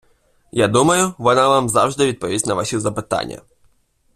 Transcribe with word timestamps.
Я 0.51 0.67
думаю, 0.67 1.13
вона 1.17 1.47
вам 1.47 1.69
завжди 1.69 2.05
відповість 2.07 2.47
на 2.47 2.53
ваші 2.53 2.79
запитання! 2.79 3.41